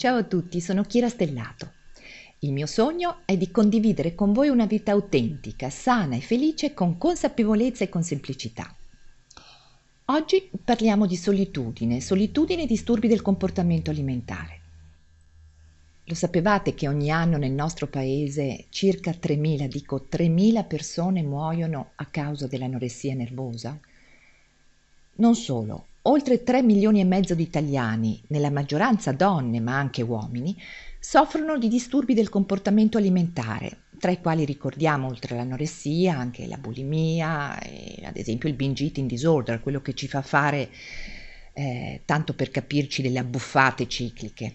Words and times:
Ciao 0.00 0.16
a 0.16 0.22
tutti, 0.22 0.62
sono 0.62 0.82
Kira 0.84 1.10
Stellato. 1.10 1.72
Il 2.38 2.54
mio 2.54 2.64
sogno 2.64 3.18
è 3.26 3.36
di 3.36 3.50
condividere 3.50 4.14
con 4.14 4.32
voi 4.32 4.48
una 4.48 4.64
vita 4.64 4.92
autentica, 4.92 5.68
sana 5.68 6.16
e 6.16 6.22
felice 6.22 6.72
con 6.72 6.96
consapevolezza 6.96 7.84
e 7.84 7.90
con 7.90 8.02
semplicità. 8.02 8.74
Oggi 10.06 10.48
parliamo 10.64 11.04
di 11.04 11.16
solitudine, 11.16 12.00
solitudine 12.00 12.62
e 12.62 12.66
disturbi 12.66 13.08
del 13.08 13.20
comportamento 13.20 13.90
alimentare. 13.90 14.60
Lo 16.04 16.14
sapevate 16.14 16.72
che 16.72 16.88
ogni 16.88 17.10
anno 17.10 17.36
nel 17.36 17.52
nostro 17.52 17.86
paese 17.86 18.68
circa 18.70 19.10
3.000, 19.10 19.66
dico 19.66 20.06
3.000 20.10 20.66
persone 20.66 21.22
muoiono 21.22 21.90
a 21.96 22.06
causa 22.06 22.46
dell'anoressia 22.46 23.14
nervosa? 23.14 23.78
Non 25.16 25.34
solo, 25.34 25.88
oltre 26.10 26.42
3 26.42 26.62
milioni 26.62 27.00
e 27.00 27.04
mezzo 27.04 27.34
di 27.34 27.44
italiani, 27.44 28.20
nella 28.28 28.50
maggioranza 28.50 29.12
donne 29.12 29.60
ma 29.60 29.78
anche 29.78 30.02
uomini, 30.02 30.56
soffrono 30.98 31.56
di 31.56 31.68
disturbi 31.68 32.14
del 32.14 32.28
comportamento 32.28 32.98
alimentare, 32.98 33.84
tra 33.98 34.10
i 34.10 34.20
quali 34.20 34.44
ricordiamo 34.44 35.06
oltre 35.06 35.34
all'anoressia 35.34 36.16
anche 36.16 36.46
la 36.46 36.56
bulimia 36.56 37.58
e 37.60 38.02
ad 38.04 38.16
esempio 38.16 38.48
il 38.48 38.56
binge 38.56 38.84
eating 38.84 39.08
disorder, 39.08 39.60
quello 39.60 39.80
che 39.80 39.94
ci 39.94 40.08
fa 40.08 40.20
fare, 40.20 40.68
eh, 41.52 42.02
tanto 42.04 42.34
per 42.34 42.50
capirci, 42.50 43.02
delle 43.02 43.20
abbuffate 43.20 43.86
cicliche. 43.88 44.54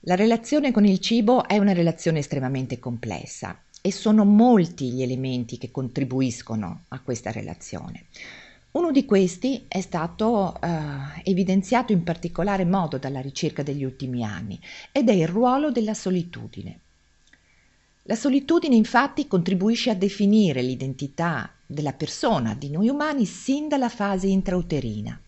La 0.00 0.16
relazione 0.16 0.72
con 0.72 0.84
il 0.84 0.98
cibo 0.98 1.46
è 1.46 1.58
una 1.58 1.72
relazione 1.72 2.18
estremamente 2.18 2.78
complessa 2.78 3.62
e 3.80 3.92
sono 3.92 4.24
molti 4.24 4.90
gli 4.90 5.02
elementi 5.02 5.58
che 5.58 5.70
contribuiscono 5.70 6.84
a 6.88 7.00
questa 7.00 7.30
relazione. 7.30 8.06
Uno 8.78 8.92
di 8.92 9.04
questi 9.04 9.64
è 9.66 9.80
stato 9.80 10.54
eh, 10.60 10.68
evidenziato 11.24 11.90
in 11.90 12.04
particolare 12.04 12.64
modo 12.64 12.96
dalla 12.96 13.20
ricerca 13.20 13.64
degli 13.64 13.82
ultimi 13.82 14.22
anni 14.22 14.56
ed 14.92 15.08
è 15.08 15.12
il 15.14 15.26
ruolo 15.26 15.72
della 15.72 15.94
solitudine. 15.94 16.78
La 18.02 18.14
solitudine 18.14 18.76
infatti 18.76 19.26
contribuisce 19.26 19.90
a 19.90 19.96
definire 19.96 20.62
l'identità 20.62 21.52
della 21.66 21.92
persona, 21.92 22.54
di 22.54 22.70
noi 22.70 22.88
umani, 22.88 23.26
sin 23.26 23.66
dalla 23.66 23.88
fase 23.88 24.28
intrauterina. 24.28 25.20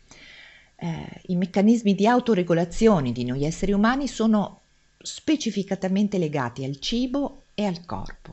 Eh, 0.77 1.21
I 1.27 1.35
meccanismi 1.35 1.97
di 1.97 2.07
autoregolazione 2.07 3.11
di 3.11 3.25
noi 3.25 3.43
esseri 3.43 3.73
umani 3.73 4.07
sono 4.07 4.61
specificatamente 4.97 6.19
legati 6.19 6.63
al 6.63 6.79
cibo 6.79 7.43
e 7.55 7.65
al 7.65 7.85
corpo. 7.85 8.33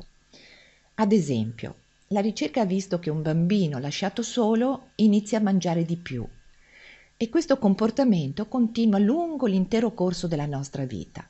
Ad 0.93 1.11
esempio, 1.11 1.75
la 2.11 2.21
ricerca 2.21 2.61
ha 2.61 2.65
visto 2.65 2.99
che 2.99 3.09
un 3.09 3.21
bambino 3.21 3.79
lasciato 3.79 4.21
solo 4.21 4.91
inizia 4.95 5.39
a 5.39 5.41
mangiare 5.41 5.83
di 5.83 5.97
più 5.97 6.25
e 7.17 7.29
questo 7.29 7.57
comportamento 7.57 8.47
continua 8.47 8.99
lungo 8.99 9.45
l'intero 9.47 9.93
corso 9.93 10.27
della 10.27 10.45
nostra 10.45 10.85
vita. 10.85 11.27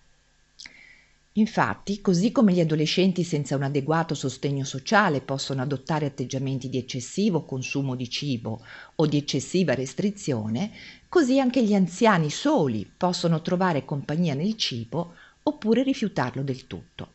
Infatti, 1.33 2.02
così 2.02 2.31
come 2.31 2.52
gli 2.52 2.59
adolescenti 2.59 3.23
senza 3.23 3.55
un 3.55 3.64
adeguato 3.64 4.14
sostegno 4.16 4.66
sociale 4.66 5.22
possono 5.22 5.61
adottare 5.61 6.08
atteggiamenti 6.08 6.67
di 6.67 6.78
eccessivo 6.78 7.44
consumo 7.44 7.95
di 7.95 8.09
cibo 8.09 8.64
o 8.95 9.05
di 9.05 9.17
eccessiva 9.17 9.75
restrizione, 9.75 10.72
così 11.08 11.39
anche 11.39 11.64
gli 11.64 11.73
anziani 11.73 12.30
soli 12.30 12.92
possono 12.98 13.42
trovare 13.42 13.86
compagnia 13.86 14.33
nel 14.33 14.55
cibo 14.58 15.14
oppure 15.44 15.83
rifiutarlo 15.83 16.42
del 16.42 16.66
tutto. 16.67 17.14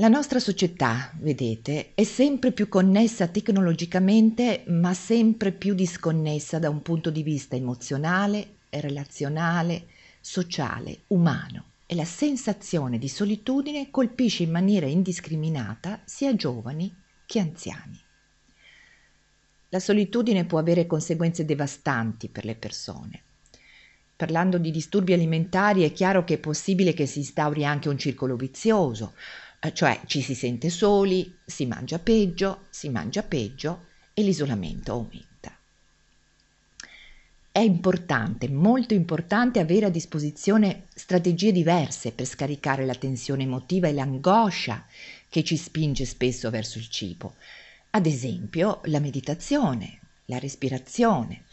La 0.00 0.06
nostra 0.06 0.38
società, 0.38 1.10
vedete, 1.16 1.90
è 1.94 2.04
sempre 2.04 2.52
più 2.52 2.68
connessa 2.68 3.26
tecnologicamente, 3.26 4.62
ma 4.68 4.94
sempre 4.94 5.50
più 5.50 5.74
disconnessa 5.74 6.60
da 6.60 6.70
un 6.70 6.82
punto 6.82 7.10
di 7.10 7.24
vista 7.24 7.56
emozionale, 7.56 8.58
relazionale, 8.70 9.88
sociale, 10.20 11.00
umano 11.08 11.72
e 11.84 11.96
la 11.96 12.04
sensazione 12.04 12.98
di 12.98 13.08
solitudine 13.08 13.90
colpisce 13.90 14.44
in 14.44 14.52
maniera 14.52 14.86
indiscriminata 14.86 16.00
sia 16.04 16.32
giovani 16.36 16.94
che 17.26 17.40
anziani. 17.40 18.00
La 19.70 19.80
solitudine 19.80 20.44
può 20.44 20.60
avere 20.60 20.86
conseguenze 20.86 21.44
devastanti 21.44 22.28
per 22.28 22.44
le 22.44 22.54
persone. 22.54 23.22
Parlando 24.14 24.58
di 24.58 24.70
disturbi 24.70 25.12
alimentari 25.12 25.82
è 25.82 25.92
chiaro 25.92 26.22
che 26.22 26.34
è 26.34 26.38
possibile 26.38 26.92
che 26.92 27.06
si 27.06 27.18
instauri 27.18 27.64
anche 27.64 27.88
un 27.88 27.98
circolo 27.98 28.34
vizioso, 28.34 29.14
cioè 29.72 30.00
ci 30.06 30.22
si 30.22 30.34
sente 30.34 30.70
soli, 30.70 31.36
si 31.44 31.66
mangia 31.66 31.98
peggio, 31.98 32.66
si 32.70 32.88
mangia 32.88 33.22
peggio 33.22 33.86
e 34.14 34.22
l'isolamento 34.22 34.92
aumenta. 34.92 35.26
È 37.50 37.58
importante, 37.58 38.48
molto 38.48 38.94
importante 38.94 39.58
avere 39.58 39.86
a 39.86 39.90
disposizione 39.90 40.86
strategie 40.94 41.50
diverse 41.50 42.12
per 42.12 42.24
scaricare 42.24 42.86
la 42.86 42.94
tensione 42.94 43.42
emotiva 43.42 43.88
e 43.88 43.92
l'angoscia 43.92 44.86
che 45.28 45.42
ci 45.42 45.56
spinge 45.56 46.04
spesso 46.04 46.50
verso 46.50 46.78
il 46.78 46.88
cibo. 46.88 47.34
Ad 47.90 48.06
esempio 48.06 48.80
la 48.84 49.00
meditazione, 49.00 49.98
la 50.26 50.38
respirazione, 50.38 51.46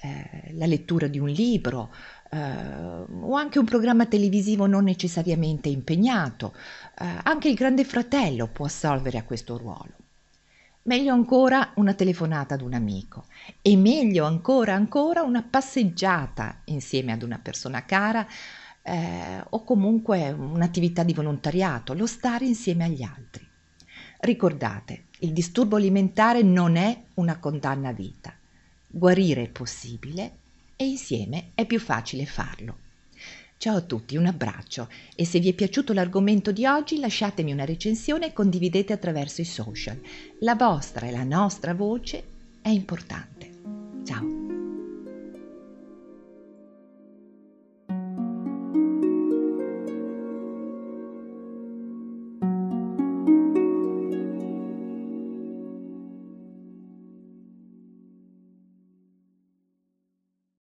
eh, 0.00 0.52
la 0.54 0.66
lettura 0.66 1.08
di 1.08 1.18
un 1.18 1.28
libro 1.28 1.90
eh, 2.30 2.38
o 2.38 3.34
anche 3.34 3.58
un 3.58 3.64
programma 3.64 4.06
televisivo 4.06 4.66
non 4.66 4.84
necessariamente 4.84 5.68
impegnato. 5.68 6.54
Eh, 6.98 7.06
anche 7.22 7.48
il 7.48 7.54
Grande 7.54 7.84
Fratello 7.84 8.46
può 8.46 8.66
assolvere 8.66 9.18
a 9.18 9.24
questo 9.24 9.56
ruolo. 9.56 9.92
Meglio 10.82 11.12
ancora 11.12 11.72
una 11.74 11.94
telefonata 11.94 12.54
ad 12.54 12.62
un 12.62 12.72
amico 12.72 13.26
e 13.60 13.76
meglio 13.76 14.24
ancora 14.24 14.74
ancora 14.74 15.22
una 15.22 15.42
passeggiata 15.42 16.62
insieme 16.66 17.12
ad 17.12 17.22
una 17.22 17.38
persona 17.38 17.84
cara 17.84 18.26
eh, 18.82 19.42
o 19.50 19.64
comunque 19.64 20.30
un'attività 20.30 21.02
di 21.02 21.12
volontariato, 21.12 21.92
lo 21.92 22.06
stare 22.06 22.46
insieme 22.46 22.84
agli 22.84 23.02
altri. 23.02 23.46
Ricordate, 24.20 25.06
il 25.20 25.32
disturbo 25.32 25.76
alimentare 25.76 26.42
non 26.42 26.76
è 26.76 27.02
una 27.14 27.38
condanna 27.38 27.90
a 27.90 27.92
vita 27.92 28.37
Guarire 28.90 29.42
è 29.42 29.48
possibile 29.48 30.38
e 30.74 30.86
insieme 30.86 31.50
è 31.54 31.66
più 31.66 31.78
facile 31.78 32.24
farlo. 32.24 32.86
Ciao 33.58 33.76
a 33.76 33.80
tutti, 33.82 34.16
un 34.16 34.26
abbraccio 34.26 34.88
e 35.14 35.26
se 35.26 35.40
vi 35.40 35.50
è 35.50 35.52
piaciuto 35.52 35.92
l'argomento 35.92 36.52
di 36.52 36.64
oggi 36.64 36.98
lasciatemi 36.98 37.52
una 37.52 37.64
recensione 37.64 38.26
e 38.26 38.32
condividete 38.32 38.92
attraverso 38.92 39.40
i 39.40 39.44
social. 39.44 40.00
La 40.40 40.54
vostra 40.54 41.06
e 41.06 41.10
la 41.10 41.24
nostra 41.24 41.74
voce 41.74 42.22
è 42.62 42.68
importante. 42.68 43.50
Ciao! 44.04 44.37